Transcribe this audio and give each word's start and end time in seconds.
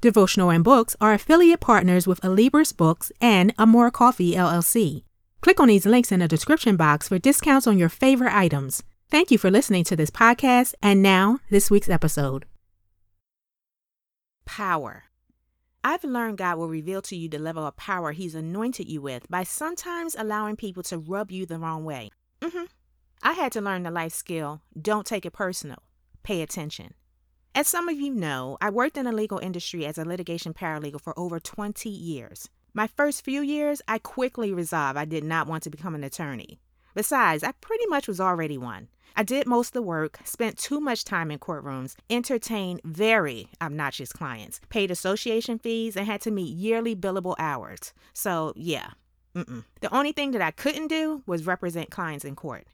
Devotional 0.00 0.50
and 0.50 0.62
Books 0.62 0.94
are 1.00 1.12
affiliate 1.12 1.58
partners 1.58 2.06
with 2.06 2.20
Alibris 2.20 2.76
Books 2.76 3.10
and 3.20 3.52
Amore 3.58 3.90
Coffee 3.90 4.36
LLC. 4.36 5.02
Click 5.40 5.58
on 5.58 5.66
these 5.66 5.86
links 5.86 6.12
in 6.12 6.20
the 6.20 6.28
description 6.28 6.76
box 6.76 7.08
for 7.08 7.18
discounts 7.18 7.66
on 7.66 7.78
your 7.78 7.88
favorite 7.88 8.32
items. 8.32 8.84
Thank 9.10 9.32
you 9.32 9.38
for 9.38 9.50
listening 9.50 9.82
to 9.84 9.96
this 9.96 10.10
podcast, 10.10 10.74
and 10.80 11.02
now, 11.02 11.40
this 11.50 11.68
week's 11.68 11.88
episode. 11.88 12.44
Power. 14.44 15.04
I've 15.82 16.04
learned 16.04 16.38
God 16.38 16.58
will 16.58 16.68
reveal 16.68 17.02
to 17.02 17.16
you 17.16 17.28
the 17.28 17.40
level 17.40 17.66
of 17.66 17.76
power 17.76 18.12
He's 18.12 18.36
anointed 18.36 18.88
you 18.88 19.02
with 19.02 19.28
by 19.28 19.42
sometimes 19.42 20.14
allowing 20.16 20.54
people 20.54 20.84
to 20.84 20.98
rub 20.98 21.32
you 21.32 21.44
the 21.44 21.58
wrong 21.58 21.84
way. 21.84 22.10
Mm-hmm. 22.40 22.66
I 23.24 23.32
had 23.32 23.50
to 23.52 23.60
learn 23.60 23.82
the 23.82 23.90
life 23.90 24.12
skill 24.12 24.60
don't 24.80 25.06
take 25.06 25.26
it 25.26 25.32
personal, 25.32 25.78
pay 26.22 26.40
attention. 26.40 26.94
As 27.58 27.66
some 27.66 27.88
of 27.88 27.98
you 27.98 28.14
know, 28.14 28.56
I 28.60 28.70
worked 28.70 28.96
in 28.96 29.06
the 29.06 29.10
legal 29.10 29.40
industry 29.40 29.84
as 29.84 29.98
a 29.98 30.04
litigation 30.04 30.54
paralegal 30.54 31.00
for 31.00 31.18
over 31.18 31.40
20 31.40 31.88
years. 31.88 32.48
My 32.72 32.86
first 32.86 33.24
few 33.24 33.40
years, 33.40 33.82
I 33.88 33.98
quickly 33.98 34.52
resolved 34.52 34.96
I 34.96 35.04
did 35.04 35.24
not 35.24 35.48
want 35.48 35.64
to 35.64 35.70
become 35.70 35.96
an 35.96 36.04
attorney. 36.04 36.60
Besides, 36.94 37.42
I 37.42 37.50
pretty 37.50 37.84
much 37.86 38.06
was 38.06 38.20
already 38.20 38.58
one. 38.58 38.86
I 39.16 39.24
did 39.24 39.48
most 39.48 39.70
of 39.70 39.72
the 39.72 39.82
work, 39.82 40.20
spent 40.22 40.56
too 40.56 40.78
much 40.78 41.02
time 41.02 41.32
in 41.32 41.40
courtrooms, 41.40 41.96
entertained 42.08 42.80
very 42.84 43.48
obnoxious 43.60 44.12
clients, 44.12 44.60
paid 44.68 44.92
association 44.92 45.58
fees, 45.58 45.96
and 45.96 46.06
had 46.06 46.20
to 46.20 46.30
meet 46.30 46.54
yearly 46.54 46.94
billable 46.94 47.34
hours. 47.40 47.92
So, 48.12 48.52
yeah, 48.54 48.90
mm-mm. 49.34 49.64
the 49.80 49.92
only 49.92 50.12
thing 50.12 50.30
that 50.30 50.42
I 50.42 50.52
couldn't 50.52 50.86
do 50.86 51.24
was 51.26 51.44
represent 51.44 51.90
clients 51.90 52.24
in 52.24 52.36
court. 52.36 52.68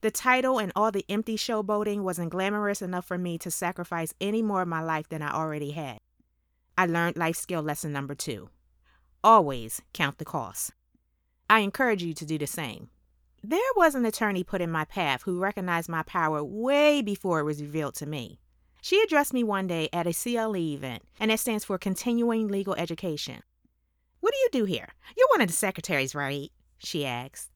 The 0.00 0.10
title 0.10 0.58
and 0.58 0.72
all 0.76 0.92
the 0.92 1.04
empty 1.08 1.36
showboating 1.36 2.00
wasn't 2.00 2.30
glamorous 2.30 2.82
enough 2.82 3.06
for 3.06 3.18
me 3.18 3.38
to 3.38 3.50
sacrifice 3.50 4.14
any 4.20 4.42
more 4.42 4.62
of 4.62 4.68
my 4.68 4.82
life 4.82 5.08
than 5.08 5.22
I 5.22 5.32
already 5.32 5.70
had. 5.70 5.98
I 6.76 6.86
learned 6.86 7.16
life 7.16 7.36
skill 7.36 7.62
lesson 7.62 7.92
number 7.92 8.14
two 8.14 8.50
always 9.26 9.82
count 9.92 10.18
the 10.18 10.24
cost. 10.24 10.70
I 11.50 11.60
encourage 11.60 12.02
you 12.02 12.14
to 12.14 12.24
do 12.24 12.38
the 12.38 12.46
same. 12.46 12.90
There 13.42 13.58
was 13.74 13.96
an 13.96 14.06
attorney 14.06 14.44
put 14.44 14.60
in 14.60 14.70
my 14.70 14.84
path 14.84 15.22
who 15.22 15.40
recognized 15.40 15.88
my 15.88 16.04
power 16.04 16.44
way 16.44 17.02
before 17.02 17.40
it 17.40 17.44
was 17.44 17.60
revealed 17.60 17.96
to 17.96 18.06
me. 18.06 18.38
She 18.82 19.02
addressed 19.02 19.32
me 19.32 19.42
one 19.42 19.66
day 19.66 19.88
at 19.92 20.06
a 20.06 20.12
CLE 20.12 20.56
event, 20.56 21.02
and 21.18 21.30
that 21.30 21.40
stands 21.40 21.64
for 21.64 21.76
Continuing 21.76 22.46
Legal 22.46 22.76
Education. 22.76 23.42
What 24.20 24.32
do 24.32 24.38
you 24.38 24.48
do 24.52 24.64
here? 24.64 24.88
You're 25.16 25.28
one 25.30 25.40
of 25.40 25.48
the 25.48 25.54
secretaries, 25.54 26.14
right? 26.14 26.52
She 26.78 27.04
asked. 27.04 27.50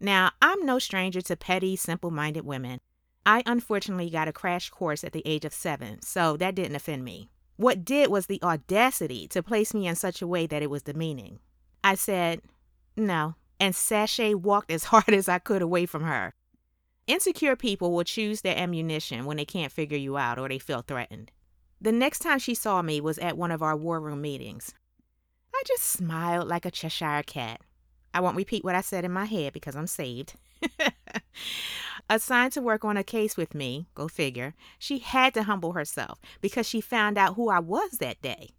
Now, 0.00 0.32
I'm 0.42 0.64
no 0.66 0.78
stranger 0.78 1.20
to 1.22 1.36
petty, 1.36 1.76
simple 1.76 2.10
minded 2.10 2.44
women. 2.44 2.80
I 3.26 3.42
unfortunately 3.46 4.10
got 4.10 4.28
a 4.28 4.32
crash 4.32 4.70
course 4.70 5.02
at 5.02 5.12
the 5.12 5.22
age 5.24 5.44
of 5.44 5.54
seven, 5.54 6.02
so 6.02 6.36
that 6.36 6.54
didn't 6.54 6.76
offend 6.76 7.04
me. 7.04 7.30
What 7.56 7.84
did 7.84 8.10
was 8.10 8.26
the 8.26 8.42
audacity 8.42 9.28
to 9.28 9.42
place 9.42 9.72
me 9.72 9.86
in 9.86 9.94
such 9.94 10.20
a 10.20 10.26
way 10.26 10.46
that 10.46 10.62
it 10.62 10.70
was 10.70 10.82
demeaning. 10.82 11.38
I 11.82 11.94
said, 11.94 12.42
no, 12.96 13.36
and 13.60 13.74
sashay 13.74 14.34
walked 14.34 14.70
as 14.70 14.84
hard 14.92 15.10
as 15.10 15.28
I 15.28 15.38
could 15.38 15.62
away 15.62 15.86
from 15.86 16.02
her. 16.02 16.34
Insecure 17.06 17.56
people 17.56 17.92
will 17.92 18.04
choose 18.04 18.40
their 18.40 18.56
ammunition 18.56 19.24
when 19.24 19.36
they 19.36 19.44
can't 19.44 19.72
figure 19.72 19.98
you 19.98 20.16
out 20.16 20.38
or 20.38 20.48
they 20.48 20.58
feel 20.58 20.82
threatened. 20.82 21.30
The 21.80 21.92
next 21.92 22.20
time 22.20 22.38
she 22.38 22.54
saw 22.54 22.80
me 22.80 23.00
was 23.00 23.18
at 23.18 23.36
one 23.36 23.50
of 23.50 23.62
our 23.62 23.76
war 23.76 24.00
room 24.00 24.22
meetings. 24.22 24.72
I 25.54 25.62
just 25.66 25.82
smiled 25.82 26.48
like 26.48 26.64
a 26.64 26.70
Cheshire 26.70 27.22
cat. 27.26 27.60
I 28.14 28.20
won't 28.20 28.36
repeat 28.36 28.64
what 28.64 28.76
I 28.76 28.80
said 28.80 29.04
in 29.04 29.12
my 29.12 29.24
head 29.24 29.52
because 29.52 29.74
I'm 29.74 29.88
saved. 29.88 30.34
Assigned 32.08 32.52
to 32.52 32.62
work 32.62 32.84
on 32.84 32.96
a 32.96 33.02
case 33.02 33.36
with 33.36 33.54
me, 33.54 33.86
go 33.94 34.06
figure, 34.06 34.54
she 34.78 34.98
had 34.98 35.34
to 35.34 35.42
humble 35.42 35.72
herself 35.72 36.20
because 36.40 36.66
she 36.66 36.80
found 36.80 37.18
out 37.18 37.34
who 37.34 37.50
I 37.50 37.58
was 37.58 37.92
that 37.98 38.22
day. 38.22 38.50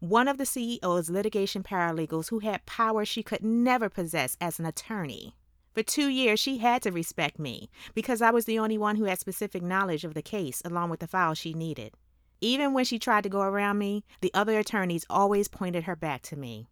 One 0.00 0.28
of 0.28 0.38
the 0.38 0.44
CEO's 0.44 1.10
litigation 1.10 1.62
paralegals 1.62 2.30
who 2.30 2.38
had 2.38 2.64
power 2.64 3.04
she 3.04 3.22
could 3.22 3.44
never 3.44 3.88
possess 3.88 4.36
as 4.40 4.58
an 4.58 4.66
attorney. 4.66 5.36
For 5.74 5.82
two 5.82 6.08
years, 6.08 6.40
she 6.40 6.58
had 6.58 6.82
to 6.82 6.90
respect 6.90 7.38
me 7.38 7.70
because 7.94 8.22
I 8.22 8.30
was 8.30 8.46
the 8.46 8.58
only 8.58 8.78
one 8.78 8.96
who 8.96 9.04
had 9.04 9.20
specific 9.20 9.62
knowledge 9.62 10.04
of 10.04 10.14
the 10.14 10.22
case 10.22 10.62
along 10.64 10.90
with 10.90 11.00
the 11.00 11.06
files 11.06 11.38
she 11.38 11.54
needed. 11.54 11.94
Even 12.40 12.72
when 12.72 12.84
she 12.84 12.98
tried 12.98 13.22
to 13.22 13.28
go 13.28 13.42
around 13.42 13.78
me, 13.78 14.04
the 14.20 14.32
other 14.34 14.58
attorneys 14.58 15.06
always 15.08 15.48
pointed 15.48 15.84
her 15.84 15.94
back 15.94 16.22
to 16.22 16.36
me. 16.36 16.68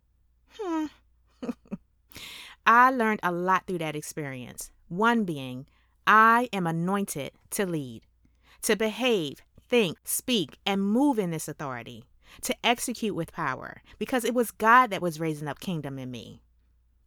Hmm. 0.58 0.86
I 2.66 2.90
learned 2.90 3.20
a 3.22 3.32
lot 3.32 3.66
through 3.66 3.78
that 3.78 3.96
experience. 3.96 4.70
One 4.88 5.24
being, 5.24 5.66
I 6.06 6.48
am 6.52 6.66
anointed 6.66 7.32
to 7.50 7.66
lead, 7.66 8.02
to 8.62 8.76
behave, 8.76 9.42
think, 9.68 9.98
speak, 10.04 10.58
and 10.66 10.82
move 10.82 11.18
in 11.18 11.30
this 11.30 11.48
authority, 11.48 12.04
to 12.42 12.54
execute 12.64 13.14
with 13.14 13.32
power, 13.32 13.82
because 13.98 14.24
it 14.24 14.34
was 14.34 14.50
God 14.50 14.90
that 14.90 15.02
was 15.02 15.20
raising 15.20 15.48
up 15.48 15.60
kingdom 15.60 15.98
in 15.98 16.10
me. 16.10 16.42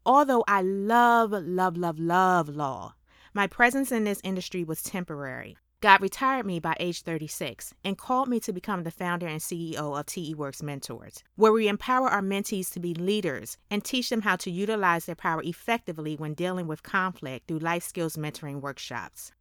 Although 0.05 0.43
I 0.47 0.61
love, 0.61 1.31
love, 1.31 1.77
love, 1.77 1.99
love 1.99 2.49
law, 2.49 2.95
my 3.33 3.47
presence 3.47 3.91
in 3.91 4.03
this 4.03 4.21
industry 4.23 4.63
was 4.63 4.83
temporary. 4.83 5.57
God 5.83 6.01
retired 6.01 6.45
me 6.45 6.59
by 6.61 6.77
age 6.79 7.01
36 7.01 7.73
and 7.83 7.97
called 7.97 8.29
me 8.29 8.39
to 8.39 8.53
become 8.53 8.83
the 8.83 8.89
founder 8.89 9.27
and 9.27 9.41
CEO 9.41 9.99
of 9.99 10.05
TE 10.05 10.33
Works 10.33 10.63
Mentors, 10.63 11.21
where 11.35 11.51
we 11.51 11.67
empower 11.67 12.07
our 12.07 12.21
mentees 12.21 12.71
to 12.71 12.79
be 12.79 12.93
leaders 12.93 13.57
and 13.69 13.83
teach 13.83 14.07
them 14.07 14.21
how 14.21 14.37
to 14.37 14.49
utilize 14.49 15.07
their 15.07 15.15
power 15.15 15.41
effectively 15.43 16.15
when 16.15 16.35
dealing 16.35 16.67
with 16.67 16.83
conflict 16.83 17.49
through 17.49 17.59
life 17.59 17.83
skills 17.83 18.15
mentoring 18.15 18.61
workshops. 18.61 19.33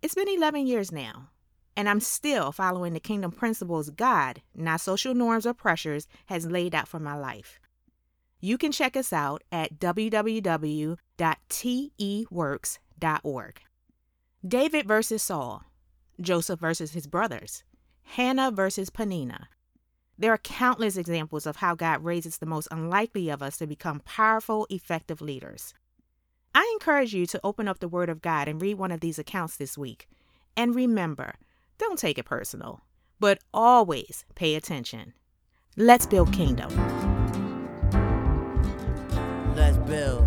It's 0.00 0.14
been 0.14 0.30
11 0.30 0.66
years 0.66 0.90
now, 0.90 1.28
and 1.76 1.90
I'm 1.90 2.00
still 2.00 2.52
following 2.52 2.94
the 2.94 2.98
kingdom 2.98 3.30
principles 3.30 3.90
God, 3.90 4.40
not 4.54 4.80
social 4.80 5.12
norms 5.12 5.44
or 5.44 5.52
pressures, 5.52 6.08
has 6.24 6.46
laid 6.46 6.74
out 6.74 6.88
for 6.88 7.00
my 7.00 7.18
life. 7.18 7.60
You 8.40 8.56
can 8.56 8.72
check 8.72 8.96
us 8.96 9.12
out 9.12 9.44
at 9.52 9.78
www.teworks.org. 9.78 10.96
David 14.46 14.86
versus 14.86 15.22
Saul, 15.22 15.64
Joseph 16.20 16.60
versus 16.60 16.92
his 16.92 17.06
brothers, 17.08 17.64
Hannah 18.04 18.52
versus 18.52 18.90
Peninnah. 18.90 19.48
There 20.18 20.32
are 20.32 20.38
countless 20.38 20.96
examples 20.96 21.46
of 21.46 21.56
how 21.56 21.74
God 21.74 22.04
raises 22.04 22.38
the 22.38 22.46
most 22.46 22.68
unlikely 22.70 23.28
of 23.28 23.42
us 23.42 23.56
to 23.58 23.66
become 23.66 24.00
powerful, 24.04 24.66
effective 24.70 25.20
leaders. 25.20 25.74
I 26.54 26.70
encourage 26.74 27.12
you 27.12 27.26
to 27.26 27.40
open 27.42 27.66
up 27.66 27.80
the 27.80 27.88
Word 27.88 28.08
of 28.08 28.22
God 28.22 28.46
and 28.46 28.62
read 28.62 28.78
one 28.78 28.92
of 28.92 29.00
these 29.00 29.18
accounts 29.18 29.56
this 29.56 29.76
week. 29.76 30.08
And 30.56 30.76
remember, 30.76 31.34
don't 31.78 31.98
take 31.98 32.16
it 32.16 32.24
personal, 32.24 32.82
but 33.18 33.40
always 33.52 34.24
pay 34.36 34.54
attention. 34.54 35.12
Let's 35.76 36.06
build 36.06 36.32
kingdom. 36.32 36.70
Let's 39.56 39.78
build. 39.78 40.25